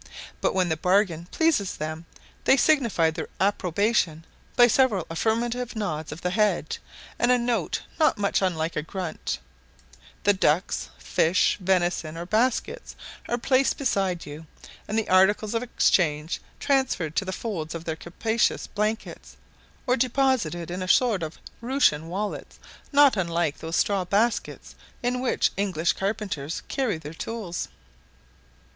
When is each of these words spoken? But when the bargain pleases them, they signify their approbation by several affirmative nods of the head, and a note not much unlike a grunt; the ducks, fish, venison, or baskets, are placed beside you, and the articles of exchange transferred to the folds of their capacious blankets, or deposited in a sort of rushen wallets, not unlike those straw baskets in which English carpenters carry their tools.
But 0.41 0.55
when 0.55 0.69
the 0.69 0.77
bargain 0.77 1.27
pleases 1.29 1.77
them, 1.77 2.07
they 2.45 2.57
signify 2.57 3.11
their 3.11 3.29
approbation 3.39 4.25
by 4.55 4.65
several 4.65 5.05
affirmative 5.11 5.75
nods 5.75 6.11
of 6.11 6.21
the 6.21 6.31
head, 6.31 6.79
and 7.19 7.31
a 7.31 7.37
note 7.37 7.81
not 7.99 8.17
much 8.17 8.41
unlike 8.41 8.75
a 8.75 8.81
grunt; 8.81 9.37
the 10.23 10.33
ducks, 10.33 10.89
fish, 10.97 11.55
venison, 11.61 12.17
or 12.17 12.25
baskets, 12.25 12.95
are 13.29 13.37
placed 13.37 13.77
beside 13.77 14.25
you, 14.25 14.47
and 14.87 14.97
the 14.97 15.07
articles 15.07 15.53
of 15.53 15.61
exchange 15.61 16.41
transferred 16.59 17.15
to 17.17 17.23
the 17.25 17.31
folds 17.31 17.75
of 17.75 17.85
their 17.85 17.95
capacious 17.95 18.65
blankets, 18.65 19.37
or 19.85 19.95
deposited 19.95 20.71
in 20.71 20.81
a 20.81 20.87
sort 20.87 21.21
of 21.21 21.37
rushen 21.61 22.07
wallets, 22.07 22.57
not 22.91 23.15
unlike 23.17 23.59
those 23.59 23.75
straw 23.75 24.03
baskets 24.03 24.73
in 25.03 25.19
which 25.21 25.51
English 25.57 25.93
carpenters 25.93 26.63
carry 26.67 26.97
their 26.97 27.13
tools. 27.13 27.67